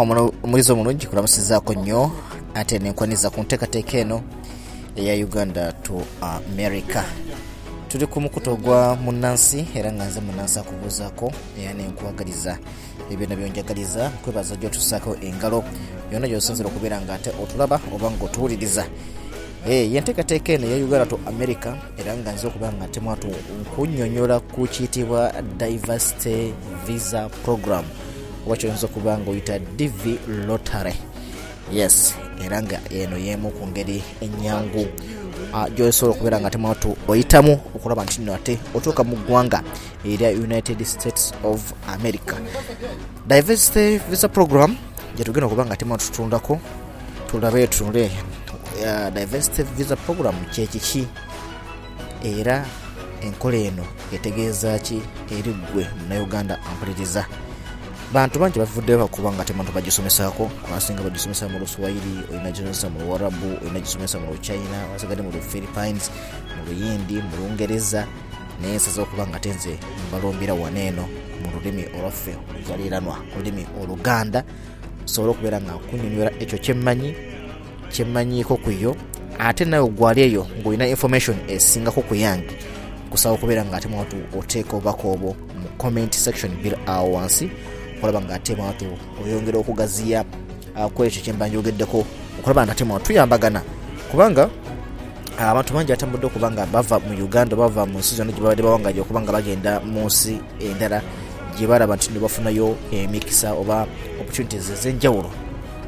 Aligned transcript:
omulizi 0.00 0.72
omulungi 0.72 1.06
kulamusizaako 1.06 1.74
nnyo 1.74 2.10
ate 2.54 2.78
nenkwaniza 2.78 3.30
ku 3.30 3.40
nteekateeka 3.40 3.98
eno 3.98 4.22
eya 4.96 5.14
uganda 5.24 5.72
to 5.72 6.02
america. 6.24 7.04
Tuli 7.88 8.06
ku 8.06 8.20
mukuto 8.20 8.56
gwa 8.56 8.96
munansi 8.96 9.66
era 9.74 9.92
nga 9.92 10.04
nze 10.04 10.20
munansi 10.20 10.58
akubuuzaako 10.58 11.32
era 11.60 11.74
nenkwagaliza. 11.74 12.58
Ebyona 13.12 13.36
byonjagaliza 13.36 14.10
kwebaza 14.24 14.56
gyotusaako 14.56 15.16
engalo. 15.20 15.64
Byonna 16.10 16.28
gyosinzira 16.28 16.68
okubeera 16.68 17.00
nga 17.00 17.14
ate 17.14 17.30
otulaba 17.42 17.80
oba 17.92 18.10
nga 18.10 18.24
otuwuliriza. 18.24 18.86
Yenteekateeka 19.68 20.52
eno 20.52 20.66
eya 20.66 20.84
uganda 20.84 21.06
to 21.06 21.20
america 21.26 21.76
era 22.00 22.16
nga 22.16 22.32
nze 22.32 22.46
okubeera 22.46 22.72
nga 22.72 22.88
temwatu 22.88 23.28
nkunyonyola 23.60 24.40
ku 24.40 24.64
kiyitibwa 24.64 25.32
diversity 25.58 26.54
visa 26.86 27.28
program 27.44 27.84
oba 28.46 28.56
kyoyinza 28.56 28.86
okuba 28.86 29.18
nga 29.18 29.30
oyita 29.30 29.58
dv 29.58 30.18
lotary 30.46 30.94
yes 31.72 32.14
era 32.44 32.62
nga 32.62 32.80
eno 32.90 33.16
yemu 33.16 33.50
ku 33.50 33.66
ngeri 33.66 34.02
enyangu. 34.20 34.86
Gyosobola 35.74 36.14
okubeera 36.14 36.40
nga 36.40 36.50
temwatu 36.50 36.96
oyitamu 37.08 37.52
okulaba 37.74 38.04
nti 38.04 38.20
no 38.22 38.34
ate 38.34 38.58
otuuka 38.74 39.04
mu 39.04 39.16
ggwanga 39.16 39.62
erya 40.04 40.30
united 40.30 40.78
states 40.84 41.32
of 41.42 41.72
america. 41.88 42.36
Diversity 43.26 43.98
visa 44.10 44.28
program 44.28 44.76
gyetugenda 45.16 45.46
okuba 45.46 45.66
nga 45.66 45.76
temwatu 45.76 46.06
tutundako 46.06 46.60
tulabe 47.30 47.66
tunule 47.66 48.10
uh, 48.84 49.10
diversity 49.14 49.62
visa 49.62 49.96
program 49.96 50.34
kyekiki 50.54 51.06
era 52.22 52.66
enkola 53.22 53.56
eno 53.56 53.84
etegeeza 54.12 54.78
ki 54.78 55.02
eri 55.30 55.52
ggwe 55.52 55.86
munauganda 56.02 56.58
ampuliriza 56.70 57.26
bantu 58.12 58.38
bangi 58.38 58.58
bavuddeyo 58.58 58.98
bakuba 58.98 59.32
nga 59.32 59.44
temantu 59.44 59.72
bagisomesaako 59.72 60.50
abasinga 60.66 61.02
bagisomesa 61.02 61.46
mu 61.46 61.62
luswahili 61.62 62.26
olina 62.34 62.50
gisomesa 62.50 62.90
mu 62.90 62.98
luwarabu 63.06 63.62
olina 63.62 63.80
gisomesa 63.80 64.18
mu 64.18 64.34
luchina 64.34 64.90
wasigadde 64.92 65.22
mu 65.22 65.30
luphilippines 65.30 66.10
mu 66.58 66.66
luyindi 66.66 67.22
mu 67.22 67.34
lungereza. 67.38 68.06
Naye 68.60 68.76
nsaza 68.76 69.02
okuba 69.02 69.26
nga 69.26 69.38
tenze 69.38 69.78
mbalombera 70.08 70.54
waneeno 70.54 71.06
mu 71.42 71.48
lulimi 71.54 71.86
olwaffe 71.98 72.34
oluzaliranwa 72.50 73.16
olulimi 73.36 73.66
oluganda. 73.82 74.44
Sobole 75.04 75.30
okubeera 75.30 75.60
nga 75.60 75.72
nkunyonyola 75.78 76.32
ekyo 76.42 76.58
kyemmanyi 76.58 77.14
kyemmanyiiko 77.94 78.56
ku 78.56 78.70
yo. 78.70 78.96
Ate 79.38 79.64
nawe 79.64 79.88
gwali 79.88 80.22
eyo 80.22 80.46
ng'olina 80.58 80.88
information 80.88 81.36
esingako 81.48 82.02
ku 82.02 82.14
yange 82.14 82.58
kusaba 83.10 83.34
okubeera 83.34 83.64
nga 83.64 83.76
ate 83.76 83.88
mwatu 83.88 84.16
oteeka 84.38 84.76
obubaka 84.76 85.08
obwo 85.08 85.30
mu 85.62 85.68
comment 85.78 86.12
section 86.12 86.50
bil 86.62 86.74
awo 86.86 87.12
wansi 87.12 87.50
okulaba 88.00 88.20
nga 88.20 88.34
ate 88.34 88.56
mwatu 88.56 88.88
oyongera 89.20 89.58
okugaziya 89.60 90.24
ku 90.94 91.04
ekyo 91.04 91.20
kyemba 91.20 91.48
njogeddeko 91.48 92.00
okulaba 92.40 92.64
nga 92.64 92.72
ate 92.72 92.84
mwatu 92.84 93.04
tuyambagana 93.04 93.60
kubanga 94.10 94.48
abantu 95.36 95.74
bangi 95.74 95.92
batambudde 95.92 96.26
okuba 96.26 96.50
nga 96.50 96.66
bava 96.66 96.96
mu 96.98 97.12
uganda 97.12 97.56
bava 97.56 97.84
mu 97.84 97.98
nsi 98.00 98.16
zonna 98.16 98.32
gyebabadde 98.32 98.62
bawangaja 98.62 99.00
okuba 99.04 99.20
nga 99.20 99.32
bagenda 99.32 99.80
mu 99.84 100.08
nsi 100.08 100.40
endala 100.60 101.04
gye 101.56 101.66
balaba 101.68 101.96
nti 101.96 102.08
nebafunayo 102.12 102.76
emikisa 102.92 103.52
oba 103.52 103.84
opportunities 104.20 104.72
ez'enjawulo 104.72 105.28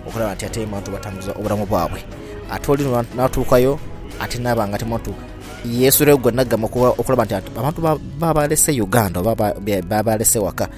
okulaba 0.05 0.37
nti 0.37 0.45
ate 0.45 0.69
abantu 0.69 0.93
batambuza 0.93 1.33
obulamu 1.33 1.65
bwabwe. 1.65 2.01
Ate 2.53 2.67
oli 2.69 2.85
natuukayo 3.17 3.81
ate 4.21 4.39
naaba 4.39 4.69
nga 4.69 4.79
tematu 4.79 5.15
yesuleyo 5.65 6.19
gwe 6.19 6.33
naggama 6.33 6.67
okulaba 6.67 7.25
nti 7.25 7.35
abantu 7.35 7.81
babalese 8.21 8.73
uganda 8.81 9.21
oba 9.21 9.35
babalese 9.89 10.39
waka 10.39 10.69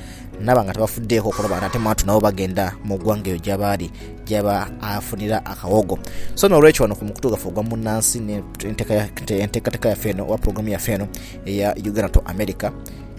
naba 0.41 0.65
nga 0.65 0.73
tebafuddeeko 0.73 1.29
okulaba 1.29 1.63
ate 1.63 1.79
matu 1.79 2.07
nabo 2.07 2.21
bagenda 2.21 2.75
mu 2.85 2.99
ggwanga 2.99 3.31
eyo 3.31 3.39
gyabaali 3.39 3.91
gyaba 4.27 4.71
afunira 4.81 5.45
akawogo 5.47 5.99
so 6.35 6.49
nolwekyo 6.49 6.83
wano 6.83 6.95
ku 6.95 7.05
mukutu 7.05 7.31
gaffe 7.31 7.49
ogwa 7.49 7.63
munansi 7.63 8.19
enteekateeka 8.59 9.89
yaffe 9.89 10.11
eno 10.11 10.25
oba 10.25 10.39
programu 10.39 10.69
yaffe 10.69 10.93
eno 10.93 11.09
eya 11.47 11.75
uganda 11.77 12.09
to 12.09 12.21
america 12.27 12.71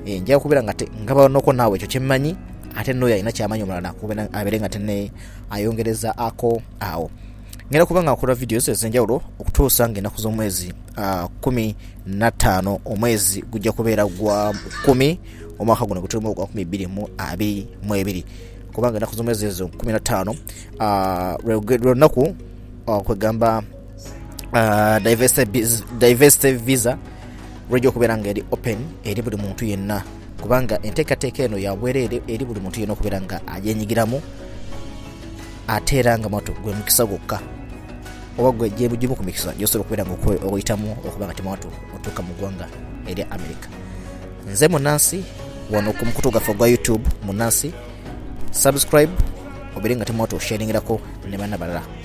njaga 0.05 0.39
kubeera 0.39 0.63
nga 0.63 0.73
ngabanoko 1.03 1.53
naawe 1.53 1.75
ekyo 1.77 1.87
kyemmanyi 1.87 2.35
ate 2.75 2.93
noyo 2.93 3.13
alina 3.13 3.31
kyamanyi 3.31 3.63
omulala 3.63 3.93
abeere 4.33 4.59
nga 4.59 4.69
tene 4.69 5.11
ayongereza 5.49 6.17
ako 6.17 6.61
awo 6.79 7.09
ngenda 7.69 7.85
kubanga 7.85 8.11
nkola 8.11 8.35
videos 8.35 8.67
ezenjawulo 8.67 9.21
okutuusa 9.39 9.89
nga 9.89 9.97
ennaku 9.97 10.21
z'omwezi 10.21 10.73
kumi 11.41 11.75
nataano 12.05 12.79
omwezi 12.85 13.41
gujja 13.41 13.71
kubeera 13.71 14.05
gwa 14.05 14.53
kumi 14.85 15.19
omwaka 15.59 15.85
guno 15.85 16.01
gutulimu 16.01 16.33
gwa 16.33 16.47
kumi 16.47 16.65
bbiri 16.65 16.87
mu 16.87 17.09
abiri 17.17 17.67
mu 17.83 17.95
ebiri 17.95 18.25
kubanga 18.73 18.97
ennaku 18.97 19.15
z'omwezi 19.15 19.45
ezo 19.45 19.67
kumi 19.67 19.91
nataano 19.91 20.35
lwelunaku 21.43 22.35
kwegamba 22.85 23.63
diversity 25.99 26.51
visa 26.51 26.97
lwejja 27.69 27.89
okubeera 27.89 28.17
nga 28.17 28.29
eri 28.29 28.43
open 28.51 28.77
eri 29.03 29.21
buli 29.21 29.37
muntu 29.37 29.65
yenna. 29.65 30.03
Kubanga 30.41 30.81
enteekateeka 30.81 31.43
eno 31.43 31.57
yabwereere 31.57 32.21
eri 32.27 32.45
buli 32.45 32.59
muntu 32.59 32.79
yenna 32.79 32.93
okubeera 32.93 33.21
nga 33.21 33.41
agyenyigiramu 33.47 34.21
ate 35.67 35.97
era 35.97 36.17
nga 36.19 36.29
mwatu 36.29 36.53
gwe 36.63 36.73
mukisa 36.73 37.05
gwokka. 37.05 37.39
Oba 38.37 38.51
gwe 38.51 38.69
gimu 38.69 39.15
ku 39.15 39.23
mikisa 39.23 39.53
gyosobola 39.57 39.81
okubeera 39.81 40.05
nga 40.05 40.47
oyitamu 40.51 40.91
okuba 41.07 41.25
nga 41.25 41.33
temwatu 41.33 41.67
otuuka 41.95 42.21
mu 42.21 42.33
ggwanga 42.33 42.67
erya 43.07 43.31
america. 43.31 43.69
Nze 44.51 44.67
munansi 44.67 45.23
wano 45.71 45.93
ku 45.93 46.05
mukutu 46.05 46.31
gaffe 46.31 46.53
gwa 46.53 46.67
youtube 46.67 47.03
munansi 47.23 47.73
subscribe 48.51 49.11
obeere 49.75 49.95
nga 49.95 50.05
temwatu 50.05 50.35
osharingirako 50.35 51.01
ne 51.29 51.37
banna 51.37 51.57
balala 51.57 52.04